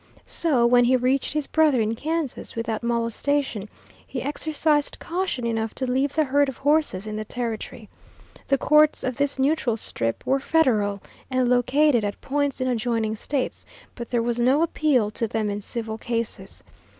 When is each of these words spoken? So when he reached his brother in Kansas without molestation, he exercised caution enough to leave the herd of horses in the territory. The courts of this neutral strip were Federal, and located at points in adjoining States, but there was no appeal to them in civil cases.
So 0.25 0.65
when 0.65 0.85
he 0.85 0.95
reached 0.95 1.31
his 1.31 1.45
brother 1.45 1.79
in 1.79 1.93
Kansas 1.93 2.55
without 2.55 2.81
molestation, 2.81 3.69
he 4.07 4.19
exercised 4.23 4.97
caution 4.97 5.45
enough 5.45 5.75
to 5.75 5.85
leave 5.85 6.15
the 6.15 6.23
herd 6.23 6.49
of 6.49 6.57
horses 6.57 7.05
in 7.05 7.15
the 7.17 7.23
territory. 7.23 7.87
The 8.47 8.57
courts 8.57 9.03
of 9.03 9.15
this 9.17 9.37
neutral 9.37 9.77
strip 9.77 10.25
were 10.25 10.39
Federal, 10.39 11.03
and 11.29 11.47
located 11.47 12.03
at 12.03 12.19
points 12.19 12.59
in 12.59 12.67
adjoining 12.67 13.15
States, 13.15 13.63
but 13.93 14.09
there 14.09 14.23
was 14.23 14.39
no 14.39 14.63
appeal 14.63 15.11
to 15.11 15.27
them 15.27 15.51
in 15.51 15.61
civil 15.61 15.99
cases. 15.99 16.63